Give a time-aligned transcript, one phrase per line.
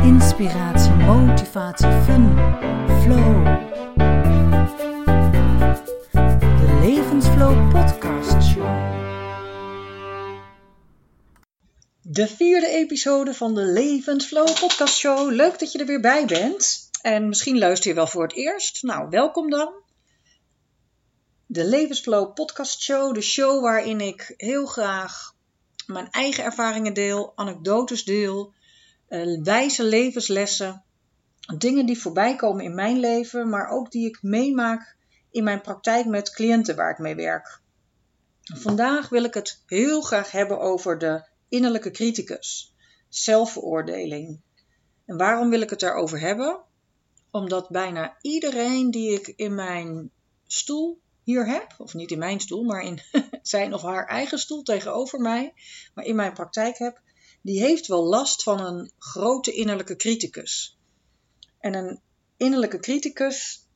[0.00, 2.34] Inspiratie, motivatie, fun,
[3.02, 3.44] flow.
[6.32, 8.90] De Levensflow Podcast Show.
[12.02, 15.30] De vierde episode van de Levensflow Podcast Show.
[15.30, 16.90] Leuk dat je er weer bij bent.
[17.02, 18.82] En misschien luister je wel voor het eerst.
[18.82, 19.72] Nou, welkom dan.
[21.46, 25.34] De Levensflow Podcast Show, de show waarin ik heel graag
[25.86, 28.52] mijn eigen ervaringen deel, anekdotes deel,
[29.42, 30.84] wijze levenslessen,
[31.58, 34.96] dingen die voorbij komen in mijn leven, maar ook die ik meemaak
[35.30, 37.60] in mijn praktijk met cliënten waar ik mee werk.
[38.42, 42.74] Vandaag wil ik het heel graag hebben over de innerlijke criticus,
[43.08, 44.40] zelfveroordeling.
[45.06, 46.60] En waarom wil ik het daarover hebben?
[47.30, 50.10] Omdat bijna iedereen die ik in mijn
[50.46, 53.00] stoel hier heb, of niet in mijn stoel, maar in
[53.42, 55.54] zijn of haar eigen stoel tegenover mij,
[55.94, 57.00] maar in mijn praktijk heb,
[57.42, 60.78] die heeft wel last van een grote innerlijke criticus.
[61.58, 62.00] En een
[62.36, 63.66] innerlijke criticus,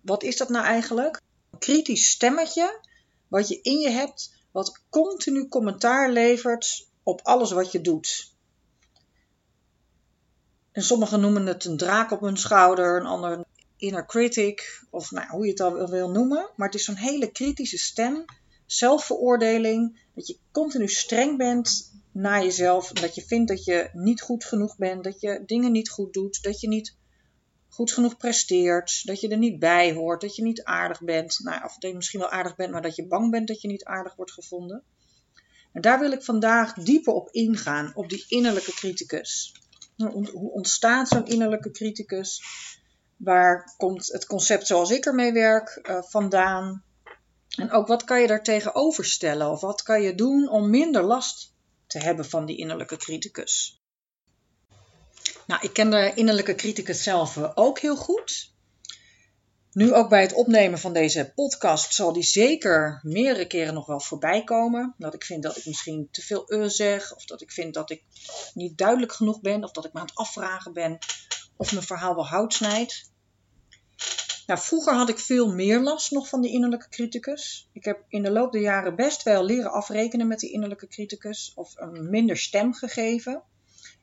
[0.00, 1.22] wat is dat nou eigenlijk?
[1.50, 2.80] Een kritisch stemmetje
[3.28, 8.34] wat je in je hebt, wat continu commentaar levert op alles wat je doet.
[10.72, 13.44] En sommigen noemen het een draak op hun schouder, een ander
[13.76, 16.50] inner critic, of nou, hoe je het al wil noemen.
[16.56, 18.24] Maar het is zo'n hele kritische stem,
[18.66, 24.44] zelfveroordeling, dat je continu streng bent naar jezelf, dat je vindt dat je niet goed
[24.44, 26.96] genoeg bent, dat je dingen niet goed doet, dat je niet
[27.68, 31.38] goed genoeg presteert, dat je er niet bij hoort, dat je niet aardig bent.
[31.42, 33.68] Nou, of dat je misschien wel aardig bent, maar dat je bang bent dat je
[33.68, 34.82] niet aardig wordt gevonden.
[35.72, 39.54] En daar wil ik vandaag dieper op ingaan, op die innerlijke criticus.
[39.96, 42.42] Hoe ontstaat zo'n innerlijke criticus?
[43.16, 46.82] Waar komt het concept zoals ik ermee werk uh, vandaan?
[47.56, 49.50] En ook wat kan je daar tegenover stellen?
[49.50, 51.54] Of wat kan je doen om minder last
[51.86, 53.80] te hebben van die innerlijke criticus?
[55.46, 58.54] Nou, ik ken de innerlijke criticus zelf eh, ook heel goed.
[59.72, 64.00] Nu ook bij het opnemen van deze podcast zal die zeker meerdere keren nog wel
[64.00, 64.94] voorbij komen.
[64.98, 67.90] Dat ik vind dat ik misschien te veel uh zeg, of dat ik vind dat
[67.90, 68.02] ik
[68.54, 70.98] niet duidelijk genoeg ben, of dat ik me aan het afvragen ben
[71.56, 73.10] of mijn verhaal wel hout snijdt.
[74.46, 77.68] Nou, vroeger had ik veel meer last nog van die innerlijke criticus.
[77.72, 81.52] Ik heb in de loop der jaren best wel leren afrekenen met die innerlijke criticus,
[81.54, 83.42] of een minder stem gegeven.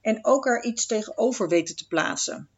[0.02, 2.50] En ook er iets tegenover weten te plaatsen.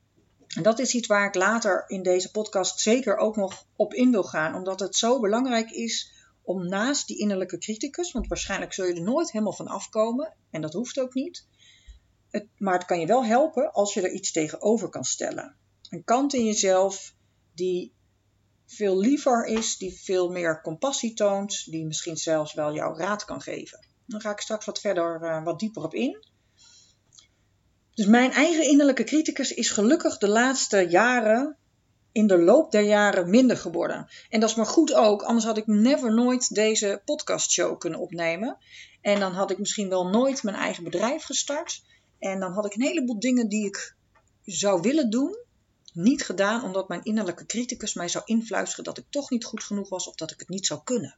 [0.56, 4.12] En dat is iets waar ik later in deze podcast zeker ook nog op in
[4.12, 6.14] wil gaan, omdat het zo belangrijk is
[6.44, 10.62] om naast die innerlijke criticus, want waarschijnlijk zul je er nooit helemaal van afkomen, en
[10.62, 11.48] dat hoeft ook niet,
[12.30, 15.56] het, maar het kan je wel helpen als je er iets tegenover kan stellen.
[15.90, 17.15] Een kant in jezelf
[17.56, 17.94] die
[18.66, 23.42] veel liever is, die veel meer compassie toont, die misschien zelfs wel jouw raad kan
[23.42, 23.88] geven.
[24.06, 26.26] Dan ga ik straks wat verder, uh, wat dieper op in.
[27.94, 31.58] Dus mijn eigen innerlijke criticus is gelukkig de laatste jaren,
[32.12, 34.08] in de loop der jaren, minder geworden.
[34.30, 38.58] En dat is maar goed ook, anders had ik never nooit deze podcastshow kunnen opnemen.
[39.02, 41.84] En dan had ik misschien wel nooit mijn eigen bedrijf gestart.
[42.20, 43.96] En dan had ik een heleboel dingen die ik
[44.44, 45.45] zou willen doen,
[45.96, 49.90] niet gedaan, omdat mijn innerlijke criticus mij zou influisteren dat ik toch niet goed genoeg
[49.90, 51.18] was of dat ik het niet zou kunnen.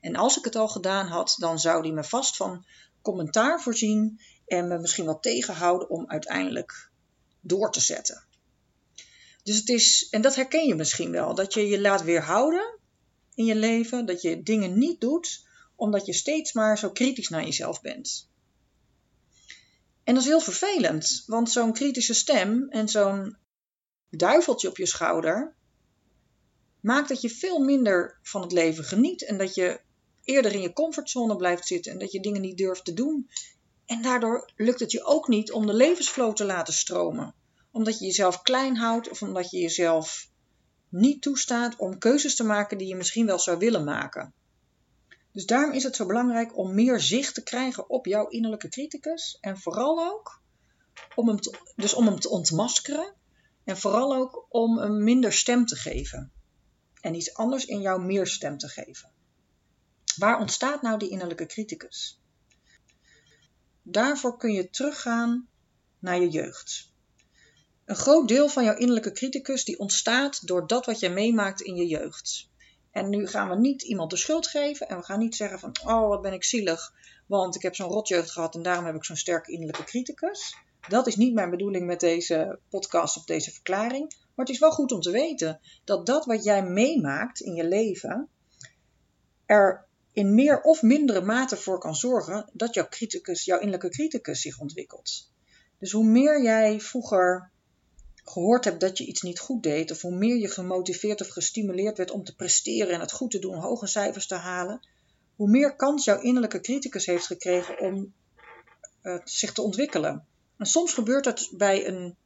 [0.00, 2.64] En als ik het al gedaan had, dan zou die me vast van
[3.02, 6.90] commentaar voorzien en me misschien wel tegenhouden om uiteindelijk
[7.40, 8.24] door te zetten.
[9.42, 12.78] Dus het is, en dat herken je misschien wel, dat je je laat weerhouden
[13.34, 17.44] in je leven, dat je dingen niet doet omdat je steeds maar zo kritisch naar
[17.44, 18.28] jezelf bent.
[20.04, 23.36] En dat is heel vervelend, want zo'n kritische stem en zo'n
[24.18, 25.54] duiveltje op je schouder
[26.80, 29.80] maakt dat je veel minder van het leven geniet en dat je
[30.24, 33.30] eerder in je comfortzone blijft zitten en dat je dingen niet durft te doen.
[33.86, 37.34] En daardoor lukt het je ook niet om de levensvloot te laten stromen,
[37.70, 40.28] omdat je jezelf klein houdt of omdat je jezelf
[40.88, 44.32] niet toestaat om keuzes te maken die je misschien wel zou willen maken.
[45.32, 49.38] Dus daarom is het zo belangrijk om meer zicht te krijgen op jouw innerlijke criticus.
[49.40, 50.40] En vooral ook
[51.14, 51.38] om hem
[51.76, 53.14] dus om hem te ontmaskeren.
[53.70, 56.32] En vooral ook om hem minder stem te geven.
[57.00, 59.10] En iets anders in jou meer stem te geven.
[60.16, 62.20] Waar ontstaat nou die innerlijke criticus?
[63.82, 65.48] Daarvoor kun je teruggaan
[65.98, 66.92] naar je jeugd.
[67.84, 71.74] Een groot deel van jouw innerlijke criticus die ontstaat door dat wat je meemaakt in
[71.74, 72.48] je jeugd.
[72.90, 75.76] En nu gaan we niet iemand de schuld geven en we gaan niet zeggen van
[75.84, 76.92] oh wat ben ik zielig,
[77.26, 80.54] want ik heb zo'n rotjeugd gehad en daarom heb ik zo'n sterke innerlijke criticus.
[80.88, 84.14] Dat is niet mijn bedoeling met deze podcast of deze verklaring.
[84.34, 87.64] Maar het is wel goed om te weten dat dat wat jij meemaakt in je
[87.64, 88.28] leven
[89.46, 94.40] er in meer of mindere mate voor kan zorgen dat jouw criticus, jouw innerlijke criticus
[94.40, 95.30] zich ontwikkelt.
[95.78, 97.50] Dus hoe meer jij vroeger
[98.24, 101.96] gehoord hebt dat je iets niet goed deed, of hoe meer je gemotiveerd of gestimuleerd
[101.96, 104.88] werd om te presteren en het goed te doen, hoge cijfers te halen,
[105.36, 108.12] hoe meer kans jouw innerlijke criticus heeft gekregen om
[109.02, 110.26] uh, zich te ontwikkelen.
[110.60, 112.16] En soms gebeurt dat bij een,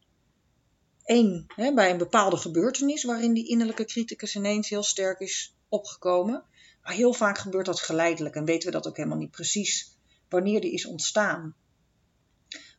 [1.04, 6.44] een, hè, bij een bepaalde gebeurtenis waarin die innerlijke criticus ineens heel sterk is opgekomen.
[6.82, 9.96] Maar heel vaak gebeurt dat geleidelijk en weten we dat ook helemaal niet precies
[10.28, 11.54] wanneer die is ontstaan.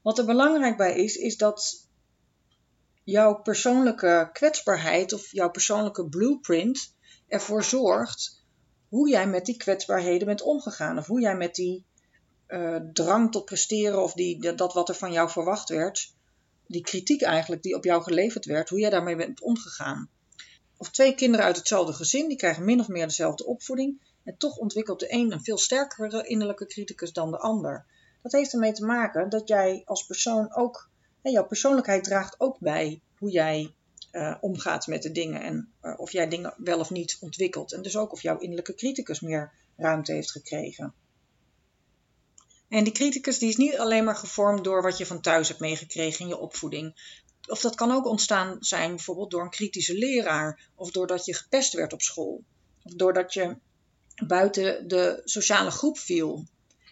[0.02, 1.88] Wat er belangrijk bij is, is dat
[3.04, 6.94] jouw persoonlijke kwetsbaarheid of jouw persoonlijke blueprint
[7.28, 8.44] ervoor zorgt
[8.90, 10.98] hoe jij met die kwetsbaarheden bent omgegaan.
[10.98, 11.86] Of hoe jij met die
[12.48, 16.14] uh, drang tot presteren of die, dat wat er van jou verwacht werd,
[16.68, 20.10] die kritiek eigenlijk die op jou geleverd werd, hoe jij daarmee bent omgegaan.
[20.78, 24.02] Of twee kinderen uit hetzelfde gezin, die krijgen min of meer dezelfde opvoeding.
[24.24, 27.86] En toch ontwikkelt de een een veel sterkere innerlijke criticus dan de ander.
[28.22, 30.90] Dat heeft ermee te maken dat jij als persoon ook,
[31.22, 33.74] jouw persoonlijkheid draagt ook bij hoe jij
[34.12, 37.74] uh, omgaat met de dingen en uh, of jij dingen wel of niet ontwikkelt.
[37.74, 40.94] En dus ook of jouw innerlijke criticus meer ruimte heeft gekregen.
[42.70, 45.60] En die criticus die is niet alleen maar gevormd door wat je van thuis hebt
[45.60, 46.96] meegekregen in je opvoeding.
[47.48, 50.70] Of dat kan ook ontstaan zijn bijvoorbeeld door een kritische leraar.
[50.76, 52.44] Of doordat je gepest werd op school.
[52.84, 53.58] Of doordat je
[54.28, 56.46] buiten de sociale groep viel.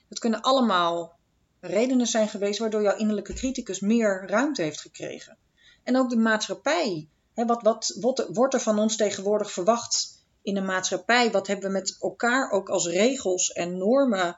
[0.09, 1.17] Het kunnen allemaal
[1.59, 5.37] redenen zijn geweest waardoor jouw innerlijke criticus meer ruimte heeft gekregen.
[5.83, 7.07] En ook de maatschappij.
[7.33, 7.61] wat,
[7.99, 11.31] wat, wordt er van ons tegenwoordig verwacht in een maatschappij?
[11.31, 14.37] Wat hebben we met elkaar ook als regels en normen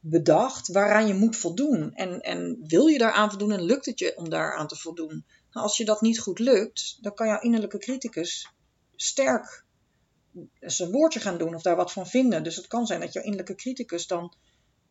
[0.00, 1.94] bedacht waaraan je moet voldoen.
[1.94, 5.24] En, en wil je daaraan voldoen en lukt het je om daaraan te voldoen?
[5.50, 8.52] Nou, als je dat niet goed lukt, dan kan jouw innerlijke criticus
[8.96, 9.64] sterk
[10.60, 12.42] zijn woordje gaan doen of daar wat van vinden.
[12.42, 14.34] Dus het kan zijn dat jouw innerlijke criticus dan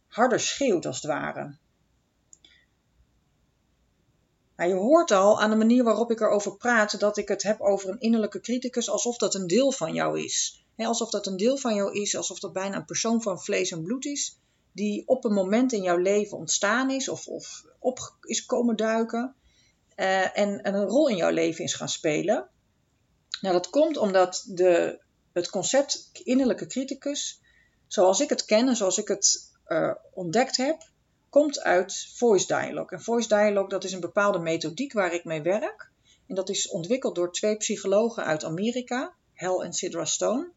[0.07, 1.57] harder schreeuwt als het ware.
[4.55, 7.61] Nou, je hoort al aan de manier waarop ik erover praat dat ik het heb
[7.61, 10.65] over een innerlijke criticus alsof dat een deel van jou is.
[10.75, 13.83] alsof dat een deel van jou is, alsof dat bijna een persoon van vlees en
[13.83, 14.39] bloed is
[14.77, 19.35] die op een moment in jouw leven ontstaan is of, of op is komen duiken
[19.95, 22.49] uh, en, een rol in jouw leven is gaan spelen.
[23.41, 24.99] Nou, dat komt omdat de,
[25.33, 27.41] het concept innerlijke criticus,
[27.87, 30.89] zoals ik het ken en zoals ik het uh, ontdekt heb,
[31.29, 32.97] komt uit voice dialogue.
[32.97, 35.91] En voice dialogue dat is een bepaalde methodiek waar ik mee werk.
[36.27, 40.51] En dat is ontwikkeld door twee psychologen uit Amerika, Hal en Sidra Stone.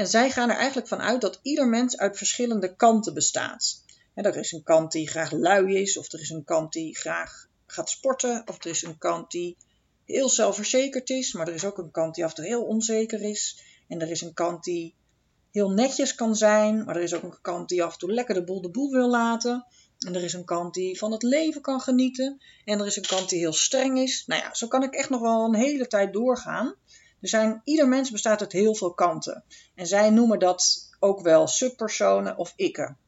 [0.00, 3.84] En zij gaan er eigenlijk van uit dat ieder mens uit verschillende kanten bestaat.
[4.14, 7.46] er is een kant die graag lui is, of er is een kant die graag
[7.66, 9.56] gaat sporten, of er is een kant die
[10.04, 13.22] heel zelfverzekerd is, maar er is ook een kant die af en toe heel onzeker
[13.22, 13.62] is.
[13.88, 14.94] En er is een kant die
[15.50, 18.34] heel netjes kan zijn, maar er is ook een kant die af en toe lekker
[18.34, 19.66] de boel de boel wil laten.
[19.98, 22.42] En er is een kant die van het leven kan genieten.
[22.64, 24.24] En er is een kant die heel streng is.
[24.26, 26.74] Nou ja, zo kan ik echt nog wel een hele tijd doorgaan.
[27.20, 29.44] Er zijn, ieder mens bestaat uit heel veel kanten.
[29.74, 32.98] En zij noemen dat ook wel subpersonen of ikken.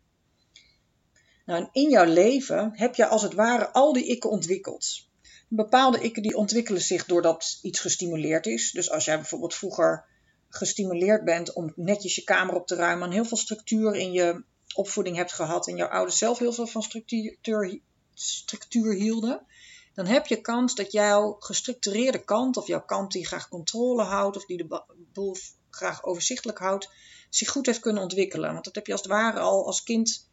[1.47, 5.09] Nou, in jouw leven heb je als het ware al die ikken ontwikkeld.
[5.49, 8.71] Bepaalde ikken die ontwikkelen zich doordat iets gestimuleerd is.
[8.71, 10.05] Dus als jij bijvoorbeeld vroeger
[10.49, 14.45] gestimuleerd bent om netjes je kamer op te ruimen en heel veel structuur in je
[14.75, 17.81] opvoeding hebt gehad en jouw ouders zelf heel veel van structuur,
[18.15, 19.47] structuur hielden,
[19.95, 24.37] dan heb je kans dat jouw gestructureerde kant, of jouw kant die graag controle houdt,
[24.37, 24.83] of die de
[25.13, 25.37] boel
[25.71, 26.91] graag overzichtelijk houdt,
[27.31, 28.53] zich goed heeft kunnen ontwikkelen.
[28.53, 30.29] Want dat heb je als het ware al als kind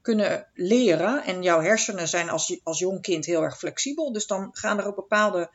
[0.00, 1.24] kunnen leren.
[1.24, 4.12] En jouw hersenen zijn als, als jong kind heel erg flexibel.
[4.12, 5.50] Dus dan gaan er ook bepaalde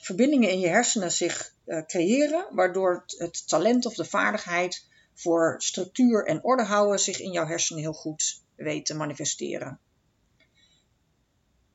[0.00, 5.54] verbindingen in je hersenen zich uh, creëren, waardoor het, het talent of de vaardigheid voor
[5.58, 9.80] structuur en orde houden zich in jouw hersenen heel goed weet te manifesteren.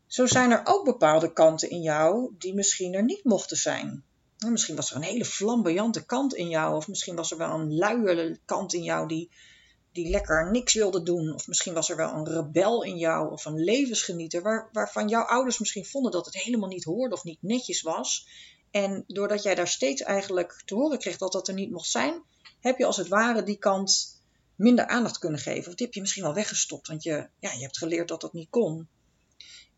[0.10, 4.04] Zo zijn er ook bepaalde kanten in jou die misschien er niet mochten zijn.
[4.38, 7.76] Misschien was er een hele flamboyante kant in jou, of misschien was er wel een
[7.76, 9.32] luie kant in jou die,
[9.92, 11.34] die lekker niks wilde doen.
[11.34, 15.24] Of misschien was er wel een rebel in jou, of een levensgenieter, waar, waarvan jouw
[15.24, 18.28] ouders misschien vonden dat het helemaal niet hoorde of niet netjes was.
[18.72, 22.24] En doordat jij daar steeds eigenlijk te horen kreeg dat dat er niet mocht zijn,
[22.60, 24.22] heb je als het ware die kant
[24.56, 25.68] minder aandacht kunnen geven.
[25.68, 28.34] Of die heb je misschien wel weggestopt, want je, ja, je hebt geleerd dat dat
[28.34, 28.88] niet kon.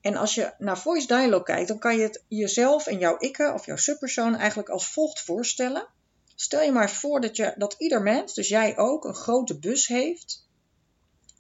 [0.02, 3.54] En als je naar voice dialogue kijkt, dan kan je het jezelf en jouw ikke
[3.54, 5.88] of jouw subpersoon eigenlijk als volgt voorstellen.
[6.36, 9.88] Stel je maar voor dat, je, dat ieder mens, dus jij ook, een grote bus
[9.88, 10.48] heeft.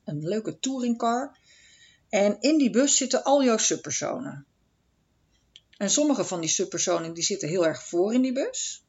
[0.04, 1.38] Een leuke touringcar.
[2.10, 4.46] En in die bus zitten al jouw subpersonen.
[5.78, 8.84] En sommige van die subpersonen die zitten heel erg voor in die bus.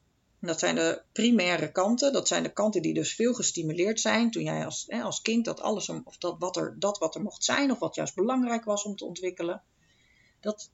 [0.45, 2.13] Dat zijn de primaire kanten.
[2.13, 4.31] Dat zijn de kanten die dus veel gestimuleerd zijn.
[4.31, 7.21] Toen jij als, hè, als kind dat alles, of dat wat, er, dat wat er
[7.21, 9.61] mocht zijn, of wat juist belangrijk was om te ontwikkelen.
[10.39, 10.69] Dat,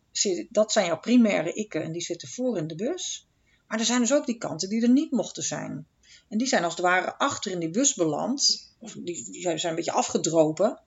[0.50, 3.28] dat zijn jouw primaire ikken en die zitten voor in de bus.
[3.68, 5.88] Maar er zijn dus ook die kanten die er niet mochten zijn.
[6.30, 8.72] En die zijn als het ware achter in die bus beland.
[8.80, 10.82] Of die, die zijn een beetje afgedropen.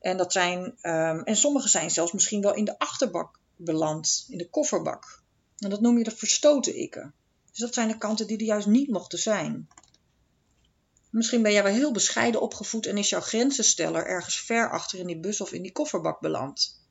[0.00, 4.38] En, dat zijn, um, en sommige zijn zelfs misschien wel in de achterbak beland, in
[4.38, 5.22] de kofferbak.
[5.58, 7.14] En dat noem je de verstoten ikken.
[7.56, 9.68] Dus dat zijn de kanten die er juist niet mochten zijn.
[11.10, 15.06] Misschien ben jij wel heel bescheiden opgevoed en is jouw grenzensteller ergens ver achter in
[15.06, 16.84] die bus of in die kofferbak beland.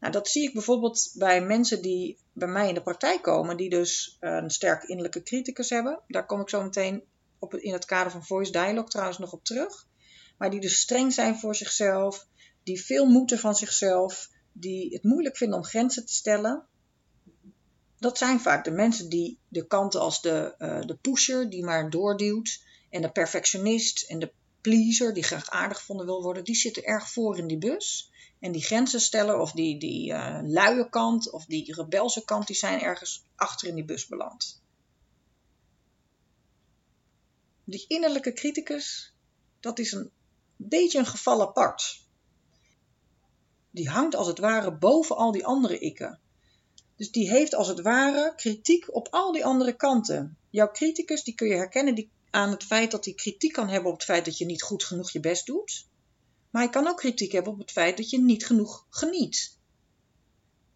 [0.00, 3.70] Nou, dat zie ik bijvoorbeeld bij mensen die bij mij in de praktijk komen, die
[3.70, 6.02] dus een sterk innerlijke criticus hebben.
[6.08, 7.04] Daar kom ik zo meteen
[7.38, 9.86] op, in het kader van voice dialogue trouwens nog op terug.
[10.38, 12.26] Maar die dus streng zijn voor zichzelf,
[12.62, 16.66] die veel moeten van zichzelf, die het moeilijk vinden om grenzen te stellen.
[17.98, 21.90] Dat zijn vaak de mensen die de kanten als de, uh, de pusher, die maar
[21.90, 26.84] doorduwt, en de perfectionist en de pleaser, die graag aardig gevonden wil worden, die zitten
[26.84, 28.10] erg voor in die bus.
[28.38, 32.56] En die grenzen stellen, of die, die uh, luie kant, of die rebelse kant, die
[32.56, 34.62] zijn ergens achter in die bus beland.
[37.64, 39.14] Die innerlijke criticus,
[39.60, 40.10] dat is een
[40.56, 42.04] beetje een geval apart.
[43.70, 46.20] Die hangt als het ware boven al die andere ikken.
[46.96, 50.36] Dus die heeft als het ware kritiek op al die andere kanten.
[50.50, 53.90] Jouw criticus, die kun je herkennen die, aan het feit dat hij kritiek kan hebben
[53.90, 55.86] op het feit dat je niet goed genoeg je best doet.
[56.50, 59.58] Maar hij kan ook kritiek hebben op het feit dat je niet genoeg geniet.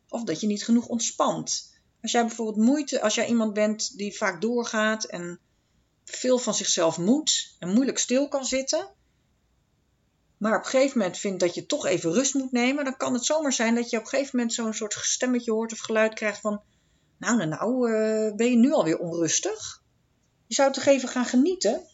[0.09, 1.71] Of dat je niet genoeg ontspant.
[2.03, 5.41] Als jij bijvoorbeeld moeite, als jij iemand bent die vaak doorgaat en
[6.05, 8.95] veel van zichzelf moet en moeilijk stil kan zitten,
[10.40, 13.14] maar op een gegeven moment vindt dat je toch even rust moet nemen, dan kan
[13.14, 16.14] het zomaar zijn dat je op een gegeven moment zo'n soort stemmetje hoort of geluid
[16.14, 16.62] krijgt van,
[17.16, 19.82] nou, nou, nou, uh, ben je nu alweer onrustig?
[20.47, 21.87] Je zou toch even gaan genieten?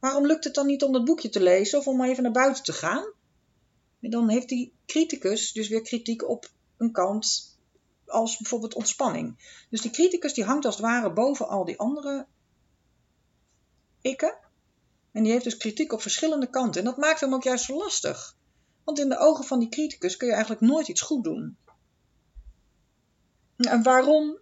[0.00, 2.64] Waarom lukt het dan niet om dat boekje te lezen of om even naar buiten
[2.64, 3.12] te gaan?
[4.00, 7.56] En dan heeft die criticus dus weer kritiek op een kant
[8.06, 9.54] als bijvoorbeeld ontspanning.
[9.68, 12.26] Dus die criticus die hangt als het ware boven al die andere
[14.00, 14.38] ikken.
[15.12, 16.80] En die heeft dus kritiek op verschillende kanten.
[16.80, 18.36] En dat maakt hem ook juist zo lastig.
[18.84, 21.56] Want in de ogen van die criticus kun je eigenlijk nooit iets goed doen.
[23.56, 24.38] En waarom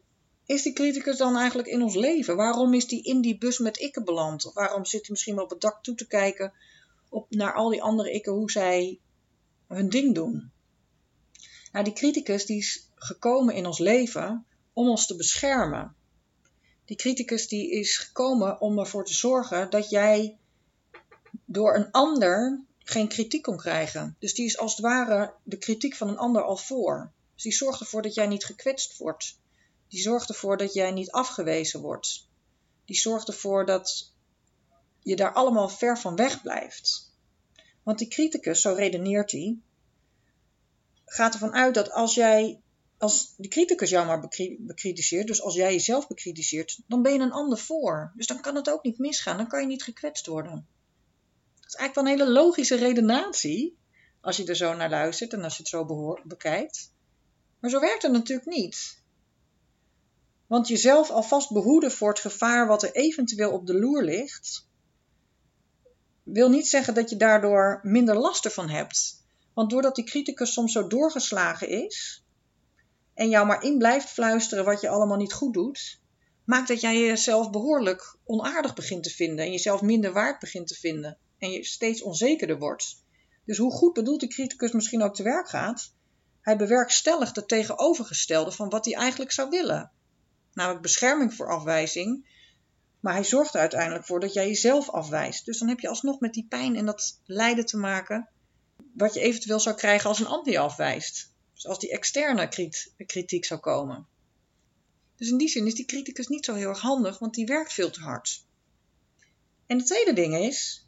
[0.46, 2.36] is die criticus dan eigenlijk in ons leven?
[2.36, 4.46] Waarom is die in die bus met ikken beland?
[4.46, 6.52] Of waarom zit hij misschien wel op het dak toe te kijken
[7.08, 9.00] op, naar al die andere ikken hoe zij
[9.66, 10.50] hun ding doen?
[11.72, 15.96] Nou, die criticus die is gekomen in ons leven om ons te beschermen.
[16.84, 20.38] Die criticus die is gekomen om ervoor te zorgen dat jij
[21.50, 24.16] door een ander geen kritiek kon krijgen.
[24.18, 27.12] Dus die is als het ware de kritiek van een ander al voor.
[27.34, 29.38] Dus die zorgt ervoor dat jij niet gekwetst wordt.
[29.88, 32.28] Die zorgt ervoor dat jij niet afgewezen wordt.
[32.84, 34.12] Die zorgt ervoor dat
[35.02, 37.12] je daar allemaal ver van weg blijft.
[37.82, 39.58] Want die criticus, zo redeneert hij,
[41.04, 42.60] gaat ervan uit dat als jij,
[42.98, 44.28] als die criticus jou maar
[44.58, 48.12] bekritiseert, dus als jij jezelf bekritiseert, dan ben je een ander voor.
[48.16, 50.66] Dus dan kan het ook niet misgaan, dan kan je niet gekwetst worden.
[51.68, 53.78] Is eigenlijk wel een hele logische redenatie,
[54.20, 56.92] als je er zo naar luistert en als je het zo bekijkt.
[57.60, 59.02] Maar zo werkt het natuurlijk niet.
[60.46, 64.68] Want jezelf alvast behoeden voor het gevaar wat er eventueel op de loer ligt,
[66.22, 69.24] wil niet zeggen dat je daardoor minder last ervan hebt.
[69.54, 72.24] Want doordat die criticus soms zo doorgeslagen is
[73.14, 76.00] en jou maar in blijft fluisteren wat je allemaal niet goed doet,
[76.44, 80.74] maakt dat jij jezelf behoorlijk onaardig begint te vinden en jezelf minder waard begint te
[80.74, 83.02] vinden en je steeds onzekerder wordt.
[83.44, 85.92] Dus hoe goed bedoeld die criticus misschien ook te werk gaat,
[86.40, 89.90] hij bewerkstelligt het tegenovergestelde van wat hij eigenlijk zou willen.
[90.52, 92.26] Namelijk bescherming voor afwijzing.
[93.00, 95.44] Maar hij zorgt er uiteindelijk voor dat jij jezelf afwijst.
[95.44, 98.28] Dus dan heb je alsnog met die pijn en dat lijden te maken.
[98.94, 101.32] Wat je eventueel zou krijgen als een ander je afwijst.
[101.54, 102.48] Dus als die externe
[103.06, 104.06] kritiek zou komen.
[105.16, 107.72] Dus in die zin is die criticus niet zo heel erg handig, want die werkt
[107.72, 108.44] veel te hard.
[109.66, 110.86] En het tweede ding is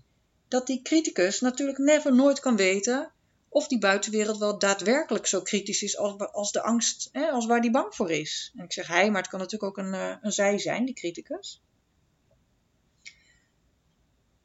[0.50, 3.12] dat die criticus natuurlijk never nooit kan weten
[3.48, 7.60] of die buitenwereld wel daadwerkelijk zo kritisch is als, als de angst, hè, als waar
[7.60, 8.52] die bang voor is.
[8.56, 10.94] En ik zeg hij, maar het kan natuurlijk ook een, uh, een zij zijn, die
[10.94, 11.62] criticus.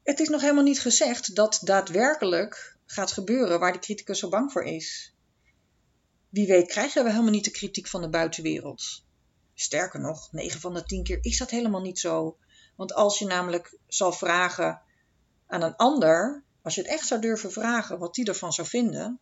[0.02, 4.52] Het is nog helemaal niet gezegd dat daadwerkelijk gaat gebeuren waar die criticus zo bang
[4.52, 5.14] voor is.
[6.28, 9.04] wie weet krijgen we helemaal niet de kritiek van de buitenwereld.
[9.54, 12.36] Sterker nog, 9 van de 10 keer is dat helemaal niet zo.
[12.76, 14.84] Want als je namelijk zal vragen
[15.46, 19.18] aan een ander, als je het echt zou durven vragen wat die ervan zou vinden,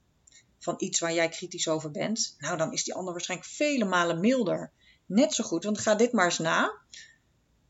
[0.58, 4.20] van iets waar jij kritisch over bent, nou dan is die ander waarschijnlijk vele malen
[4.20, 4.72] milder.
[5.06, 6.72] Net zo goed, want ga dit maar eens na.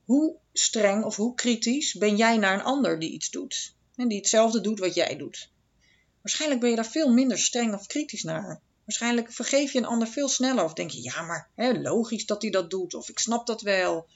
[0.05, 3.75] Hoe streng of hoe kritisch ben jij naar een ander die iets doet?
[3.97, 5.53] En die hetzelfde doet wat jij doet.
[6.23, 8.61] Waarschijnlijk ben je daar veel minder streng of kritisch naar.
[8.85, 10.65] Waarschijnlijk vergeef je een ander veel sneller.
[10.65, 12.95] Of denk je, ja, maar hè, logisch dat hij dat doet.
[12.95, 14.09] Of ik snap dat wel.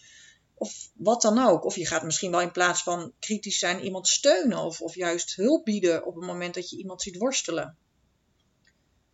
[0.58, 1.64] Of wat dan ook.
[1.64, 4.58] Of je gaat misschien wel in plaats van kritisch zijn iemand steunen.
[4.58, 7.76] Of, of juist hulp bieden op het moment dat je iemand ziet worstelen.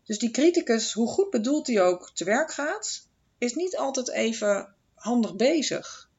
[0.05, 3.09] Dus die criticus, hoe goed bedoeld hij ook te werk gaat,
[3.39, 6.11] is niet altijd even handig bezig.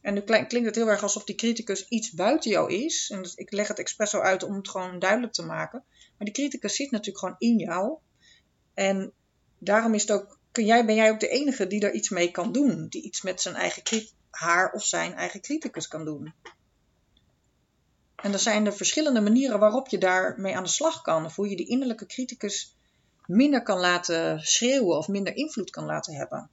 [0.00, 3.10] En nu klinkt het heel erg alsof die criticus iets buiten jou is.
[3.10, 5.84] En ik leg het expres zo uit om het gewoon duidelijk te maken.
[5.88, 7.98] Maar die criticus zit natuurlijk gewoon in jou.
[8.74, 9.12] En
[9.58, 12.30] daarom is het ook, kun jij, ben jij ook de enige die er iets mee
[12.30, 12.86] kan doen.
[12.88, 13.82] Die iets met zijn eigen,
[14.30, 16.34] haar of zijn eigen criticus kan doen.
[18.16, 21.24] En er zijn er verschillende manieren waarop je daarmee aan de slag kan.
[21.24, 22.76] Of hoe je die innerlijke criticus
[23.26, 26.50] minder kan laten schreeuwen of minder invloed kan laten hebben.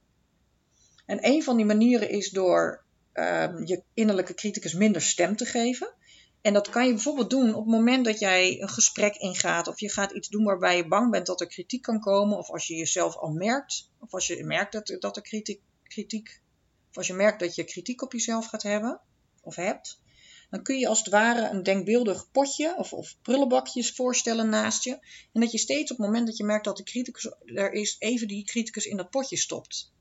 [1.06, 2.86] En een van die manieren is door
[3.18, 5.94] Ehm, je innerlijke criticus minder stem te geven.
[6.40, 9.80] En dat kan je bijvoorbeeld doen op het moment dat jij een gesprek ingaat of
[9.80, 12.66] je gaat iets doen waarbij je bang bent dat er kritiek kan komen of als
[12.66, 16.40] je jezelf al merkt of als je merkt dat, dat er kritiek, kritiek
[16.98, 19.00] als je merkt dat je kritiek op jezelf gaat hebben
[19.42, 20.00] of hebt,
[20.50, 24.92] dan kun je als het ware een denkbeeldig potje of, of prullenbakjes voorstellen naast je
[25.32, 27.96] en dat je steeds op het moment dat je merkt dat de criticus er is,
[27.98, 29.92] even die criticus in dat potje stopt.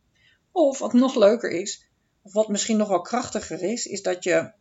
[0.52, 1.88] Of wat nog leuker is,
[2.22, 4.52] of wat misschien nog wel krachtiger is, is dat je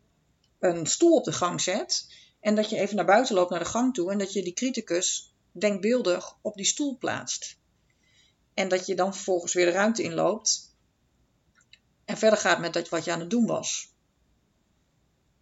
[0.59, 3.65] een stoel op de gang zet en dat je even naar buiten loopt naar de
[3.65, 7.57] gang toe en dat je die criticus denkbeeldig op die stoel plaatst.
[8.53, 10.66] En dat je dan vervolgens weer de ruimte inloopt
[12.07, 13.93] en verder gaat met dat wat je aan het doen was.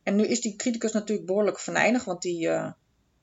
[0.04, 2.72] En nu is die criticus natuurlijk behoorlijk venijnig, want die uh,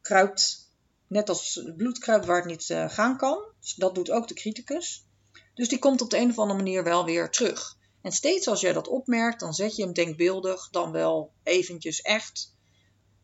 [0.01, 0.71] kruipt
[1.07, 3.45] net als het bloed kruipt waar het niet uh, gaan kan.
[3.61, 5.05] Dus dat doet ook de criticus.
[5.55, 7.77] Dus die komt op de een of andere manier wel weer terug.
[8.03, 12.55] En steeds als jij dat opmerkt, dan zet je hem denkbeeldig dan wel eventjes echt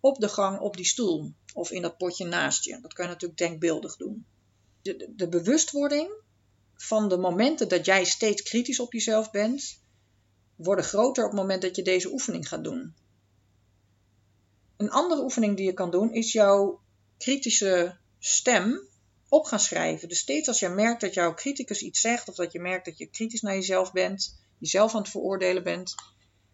[0.01, 2.81] op de gang op die stoel of in dat potje naast je.
[2.81, 4.27] Dat kan je natuurlijk denkbeeldig doen.
[4.83, 6.11] De, bewustwording
[6.75, 9.81] van de momenten dat jij steeds kritisch op jezelf bent,
[10.59, 12.95] worden groter op het moment dat je deze oefening gaat doen.
[14.77, 16.81] Een andere oefening die je kan doen is jouw
[17.19, 18.89] kritische stem
[19.29, 20.09] op gaan schrijven.
[20.09, 22.99] Dus steeds als je merkt dat jouw criticus iets zegt of dat je merkt dat
[22.99, 25.95] je kritisch naar jezelf bent, jezelf aan het veroordelen bent,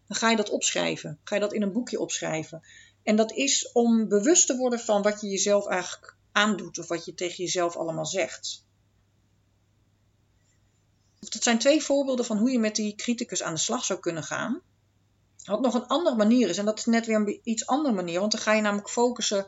[0.07, 1.19] dan ga je dat opschrijven.
[1.23, 2.61] Ga je dat in een boekje opschrijven.
[3.03, 7.05] En dat is om bewust te worden van wat je jezelf eigenlijk aandoet of wat
[7.05, 8.64] je tegen jezelf allemaal zegt.
[11.29, 14.23] Dat zijn twee voorbeelden van hoe je met die criticus aan de slag zou kunnen
[14.23, 14.61] gaan.
[15.43, 18.19] Wat nog een andere manier is, en dat is net weer een iets andere manier,
[18.19, 19.47] want dan ga je namelijk focussen,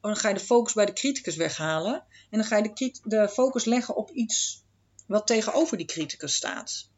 [0.00, 3.28] dan ga je de focus bij de criticus weghalen en dan ga je de, de
[3.28, 4.64] focus leggen op iets
[5.06, 6.88] wat tegenover die criticus staat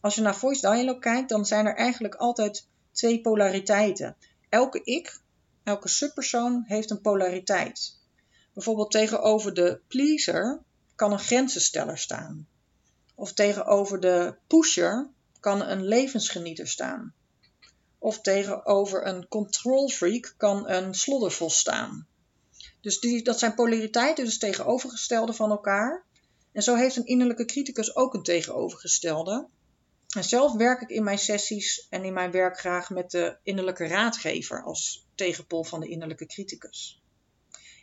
[0.00, 4.16] als je naar voice dialogue kijkt, dan zijn er eigenlijk altijd twee polariteiten.
[4.48, 5.20] Elke ik,
[5.62, 7.98] elke subpersoon heeft een polariteit.
[8.52, 10.62] Bijvoorbeeld tegenover de pleaser
[10.94, 12.46] kan een grenzensteller staan.
[13.20, 17.14] Of tegenover de pusher kan een levensgenieter staan.
[17.98, 22.06] Of tegenover een control freak kan een sloddervos staan.
[22.80, 26.04] Dus die, dat zijn polariteiten, dus tegenovergestelde van elkaar.
[26.52, 29.48] En zo heeft een innerlijke criticus ook een tegenovergestelde.
[30.16, 33.86] En zelf werk ik in mijn sessies en in mijn werk graag met de innerlijke
[33.86, 37.02] raadgever als tegenpol van de innerlijke criticus.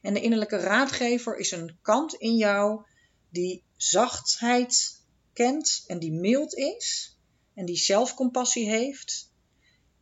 [0.01, 2.85] En de innerlijke raadgever is een kant in jou
[3.29, 4.96] die zachtheid
[5.37, 7.17] kent en die mild is
[7.53, 9.31] en die zelfcompassie heeft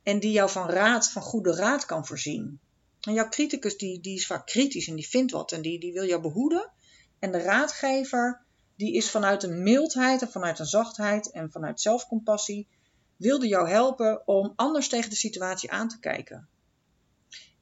[0.03, 2.59] en die jou van raad, van goede raad kan voorzien.
[3.01, 5.93] En jouw criticus die, die is vaak kritisch en die vindt wat en die, die
[5.93, 6.71] wil jou behoeden.
[7.19, 8.45] En de raadgever
[8.75, 12.67] die is vanuit een mildheid en vanuit een zachtheid en vanuit zelfcompassie,
[13.15, 16.47] wilde jou helpen om anders tegen de situatie aan te kijken.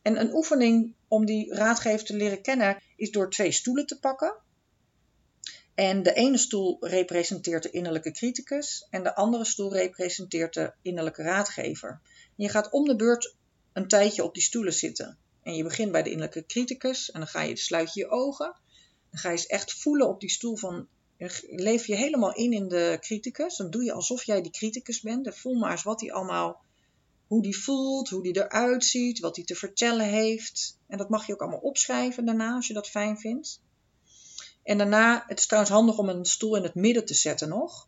[0.01, 4.35] En een oefening om die raadgever te leren kennen is door twee stoelen te pakken.
[5.75, 11.21] En de ene stoel representeert de innerlijke criticus en de andere stoel representeert de innerlijke
[11.23, 12.01] raadgever.
[12.35, 13.35] je gaat om de beurt
[13.73, 15.17] een tijdje op die stoelen zitten.
[15.43, 18.55] En je begint bij de innerlijke criticus en dan ga je, sluit je je ogen.
[19.09, 20.87] Dan ga je eens echt voelen op die stoel van
[21.49, 23.57] leef je helemaal in in de criticus.
[23.57, 25.23] Dan doe je alsof jij die criticus bent.
[25.23, 26.61] Dan voel maar eens wat hij allemaal,
[27.27, 30.77] hoe die voelt, hoe die eruit ziet, wat hij te vertellen heeft.
[30.87, 33.61] En dat mag je ook allemaal opschrijven daarna als je dat fijn vindt.
[34.63, 37.87] En daarna, het is trouwens handig om een stoel in het midden te zetten nog.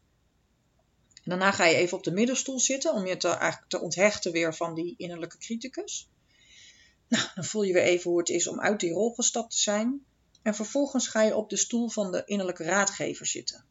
[1.23, 4.55] Daarna ga je even op de middenstoel zitten om je te, eigenlijk te onthechten weer
[4.55, 6.09] van die innerlijke criticus.
[7.07, 9.59] Nou, dan voel je weer even hoe het is om uit die rol gestapt te
[9.59, 10.05] zijn.
[10.41, 13.65] En vervolgens ga je op de stoel van de innerlijke raadgever zitten.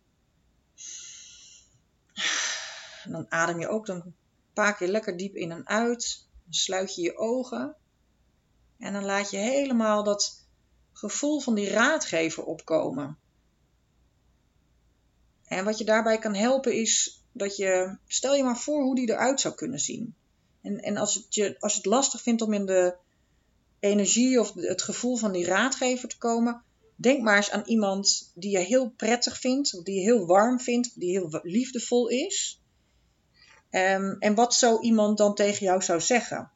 [3.05, 4.15] En dan adem je ook een
[4.53, 6.27] paar keer lekker diep in en uit.
[6.45, 7.75] Dan sluit je je ogen.
[8.79, 10.44] En dan laat je helemaal dat
[10.95, 13.19] gevoel van die raadgever opkomen.
[15.45, 19.11] En wat je daarbij kan helpen is dat je, stel je maar voor hoe die
[19.11, 20.15] eruit zou kunnen zien.
[20.63, 22.97] En, en als, het je, als het lastig vindt om in de
[23.79, 26.63] energie of het gevoel van die raadgever te komen,
[26.97, 30.61] denk maar eens aan iemand die je heel prettig vindt, of die je heel warm
[30.61, 32.61] vindt, die heel liefdevol is.
[33.71, 36.51] Um, en wat zo iemand dan tegen jou zou zeggen?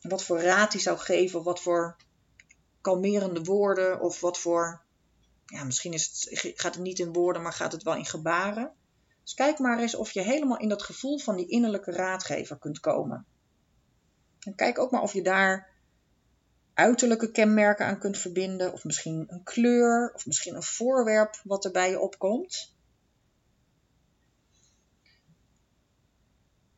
[0.00, 1.96] Wat voor raad hij zou geven, of wat voor
[2.80, 4.82] kalmerende woorden, of wat voor.
[5.46, 8.72] Ja, misschien is het, gaat het niet in woorden, maar gaat het wel in gebaren.
[9.22, 12.80] Dus kijk maar eens of je helemaal in dat gevoel van die innerlijke raadgever kunt
[12.80, 13.26] komen.
[14.40, 15.70] En kijk ook maar of je daar
[16.74, 21.70] uiterlijke kenmerken aan kunt verbinden, of misschien een kleur, of misschien een voorwerp wat er
[21.70, 22.76] bij je opkomt.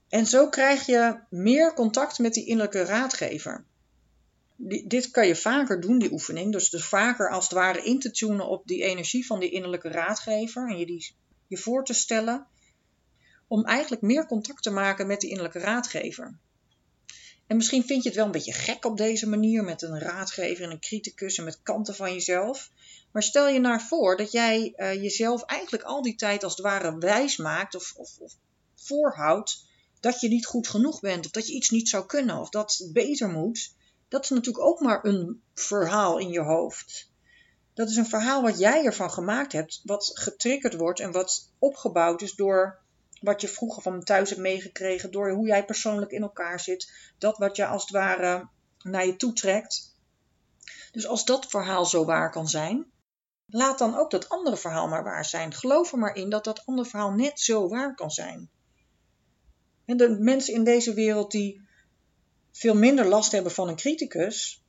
[0.08, 3.64] En zo krijg je meer contact met die innerlijke raadgever.
[4.86, 6.52] Dit kan je vaker doen, die oefening.
[6.52, 9.88] Dus, dus vaker als het ware in te tunen op die energie van die innerlijke
[9.88, 10.68] raadgever.
[10.68, 11.14] En je die
[11.46, 12.46] je voor te stellen.
[13.48, 16.38] Om eigenlijk meer contact te maken met die innerlijke raadgever.
[17.46, 20.64] En misschien vind je het wel een beetje gek op deze manier, met een raadgever
[20.64, 22.70] en een criticus en met kanten van jezelf.
[23.12, 26.62] Maar stel je nou voor dat jij uh, jezelf eigenlijk al die tijd als het
[26.62, 28.36] ware wijs maakt of, of, of
[28.74, 29.64] voorhoudt
[30.00, 32.76] dat je niet goed genoeg bent, of dat je iets niet zou kunnen, of dat
[32.78, 33.74] het beter moet.
[34.10, 37.10] Dat is natuurlijk ook maar een verhaal in je hoofd.
[37.74, 42.22] Dat is een verhaal wat jij ervan gemaakt hebt, wat getriggerd wordt en wat opgebouwd
[42.22, 42.78] is door
[43.20, 47.38] wat je vroeger van thuis hebt meegekregen, door hoe jij persoonlijk in elkaar zit, dat
[47.38, 48.48] wat je als het ware
[48.82, 49.96] naar je toe trekt.
[50.92, 52.86] Dus als dat verhaal zo waar kan zijn,
[53.46, 55.54] laat dan ook dat andere verhaal maar waar zijn.
[55.54, 58.50] Geloof er maar in dat dat andere verhaal net zo waar kan zijn.
[59.84, 61.68] En de mensen in deze wereld die
[62.52, 64.64] veel minder last hebben van een criticus,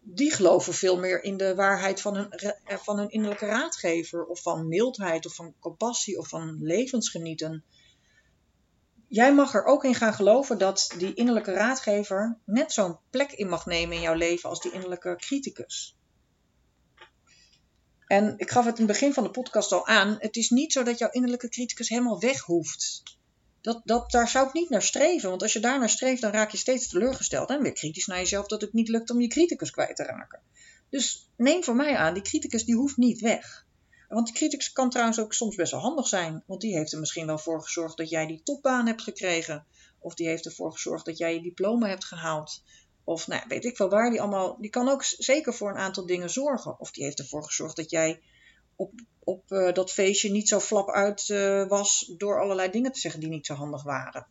[0.00, 4.68] die geloven veel meer in de waarheid van hun, eh, van innerlijke raadgever, of van
[4.68, 7.64] mildheid, of van compassie, of van levensgenieten.
[9.08, 13.48] Jij mag er ook in gaan geloven dat die innerlijke raadgever net zo'n plek in
[13.48, 15.96] mag nemen in jouw leven als die innerlijke criticus.
[18.06, 20.72] En ik gaf het in het begin van de podcast al aan: het is niet
[20.72, 23.02] zo dat jouw innerlijke criticus helemaal weg hoeft.
[23.64, 25.28] Dat, dat, daar zou ik niet naar streven.
[25.28, 27.50] Want als je daar naar streeft, dan raak je steeds teleurgesteld.
[27.50, 30.40] En weer kritisch naar jezelf dat het niet lukt om je criticus kwijt te raken.
[30.90, 33.66] Dus neem voor mij aan, die criticus die hoeft niet weg.
[34.08, 36.42] Want die criticus kan trouwens ook soms best wel handig zijn.
[36.46, 39.66] Want die heeft er misschien wel voor gezorgd dat jij die topbaan hebt gekregen.
[39.98, 42.62] Of die heeft ervoor gezorgd dat jij je diploma hebt gehaald.
[43.04, 44.10] Of nou, weet ik wel waar.
[44.10, 46.80] Die, allemaal, die kan ook zeker voor een aantal dingen zorgen.
[46.80, 48.22] Of die heeft ervoor gezorgd dat jij
[48.76, 48.92] op,
[49.24, 53.20] op uh, dat feestje niet zo flap uit uh, was door allerlei dingen te zeggen
[53.20, 54.26] die niet zo handig waren.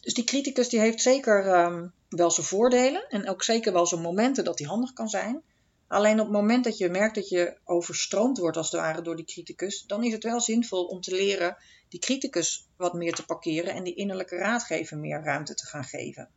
[0.00, 4.00] Dus die criticus die heeft zeker um, wel zijn voordelen en ook zeker wel zijn
[4.00, 5.42] momenten dat hij handig kan zijn.
[5.88, 9.16] Alleen op het moment dat je merkt dat je overstroomd wordt als het ware door
[9.16, 11.56] die criticus, dan is het wel zinvol om te leren
[11.88, 16.28] die criticus wat meer te parkeren en die innerlijke raadgever meer ruimte te gaan geven.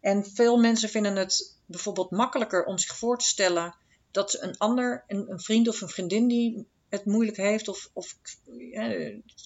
[0.00, 3.74] En veel mensen vinden het bijvoorbeeld makkelijker om zich voor te stellen
[4.10, 8.16] dat een ander, een, een, vriend of een vriendin die het moeilijk heeft of, of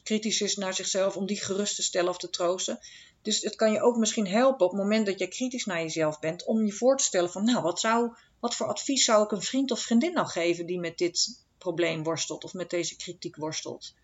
[0.03, 2.79] kritisch is naar zichzelf, om die gerust te stellen of te troosten.
[3.23, 6.19] Dus het kan je ook misschien helpen op het moment dat je kritisch naar jezelf
[6.19, 9.31] bent, om je voor te stellen van, nou, wat, zou, wat voor advies zou ik
[9.31, 13.37] een vriend of vriendin nou geven die met dit probleem worstelt of met deze kritiek
[13.37, 13.95] worstelt.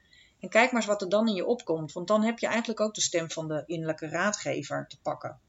[0.41, 2.81] En kijk maar eens wat er dan in je opkomt, want dan heb je eigenlijk
[2.81, 5.41] ook de stem van de innerlijke raadgever te pakken.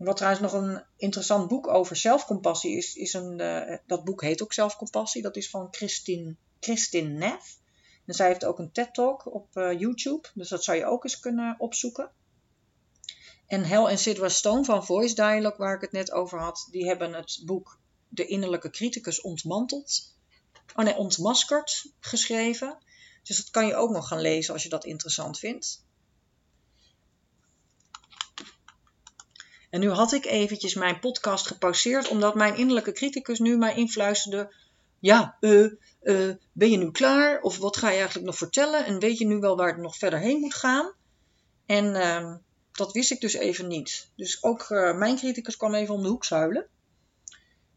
[0.00, 4.42] Wat trouwens nog een interessant boek over zelfcompassie is, is een, uh, dat boek heet
[4.42, 5.22] ook Zelfcompassie.
[5.22, 7.58] Dat is van Christine, Christine Neff.
[8.06, 11.20] En zij heeft ook een TED-talk op uh, YouTube, dus dat zou je ook eens
[11.20, 12.10] kunnen opzoeken.
[13.46, 16.86] En Hel en Sidra Stone van Voice Dialogue, waar ik het net over had, die
[16.86, 20.16] hebben het boek De innerlijke criticus ontmanteld.
[20.74, 22.78] Oh nee, ontmaskerd geschreven.
[23.22, 25.84] Dus dat kan je ook nog gaan lezen als je dat interessant vindt.
[29.70, 34.54] En nu had ik eventjes mijn podcast gepauzeerd, omdat mijn innerlijke criticus nu mij influisterde.
[34.98, 37.40] Ja, uh, uh, ben je nu klaar?
[37.40, 38.84] Of wat ga je eigenlijk nog vertellen?
[38.84, 40.92] En weet je nu wel waar het nog verder heen moet gaan?
[41.66, 42.34] En uh,
[42.72, 44.10] dat wist ik dus even niet.
[44.16, 46.66] Dus ook uh, mijn criticus kwam even om de hoek zuilen.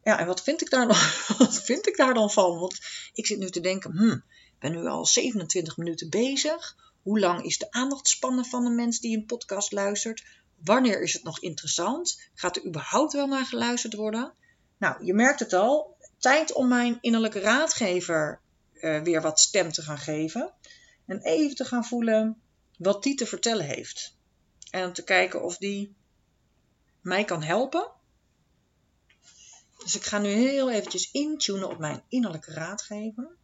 [0.03, 0.97] Ja, en wat vind ik daar dan,
[1.37, 2.59] wat vind ik daar dan van?
[2.59, 2.79] Want
[3.13, 6.75] ik zit nu te denken, hmm, ik ben nu al 27 minuten bezig.
[7.01, 10.23] Hoe lang is de aandachtspannen van een mens die een podcast luistert?
[10.63, 12.21] Wanneer is het nog interessant?
[12.33, 14.33] Gaat er überhaupt wel naar geluisterd worden?
[14.77, 15.97] Nou, je merkt het al.
[16.17, 18.41] Tijd om mijn innerlijke raadgever
[18.73, 20.53] uh, weer wat stem te gaan geven.
[21.05, 22.41] En even te gaan voelen
[22.77, 24.17] wat die te vertellen heeft.
[24.69, 25.95] En om te kijken of die
[27.01, 27.91] mij kan helpen.
[29.83, 33.35] Dus ik ga nu heel eventjes intunen op mijn innerlijke raadgever.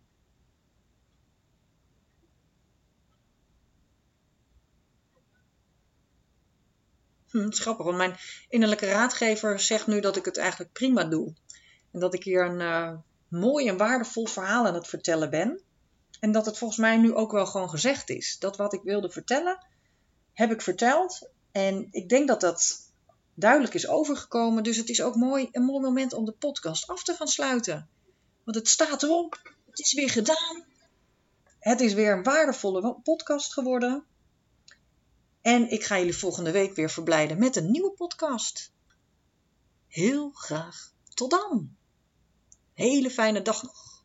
[7.30, 8.18] Hm, is grappig, want mijn
[8.50, 11.34] innerlijke raadgever zegt nu dat ik het eigenlijk prima doe.
[11.92, 15.62] En dat ik hier een uh, mooi en waardevol verhaal aan het vertellen ben.
[16.20, 18.38] En dat het volgens mij nu ook wel gewoon gezegd is.
[18.39, 19.65] Dat wat ik wilde vertellen,
[20.34, 21.30] heb ik verteld.
[21.52, 22.92] En ik denk dat dat
[23.34, 24.63] duidelijk is overgekomen.
[24.63, 27.89] Dus het is ook mooi, een mooi moment om de podcast af te gaan sluiten.
[28.44, 29.54] Want het staat erop.
[29.70, 30.63] Het is weer gedaan.
[31.60, 34.04] Het is weer een waardevolle podcast geworden.
[35.41, 38.71] En ik ga jullie volgende week weer verblijden met een nieuwe podcast.
[39.88, 41.75] Heel graag tot dan.
[42.73, 44.02] Hele fijne dag nog.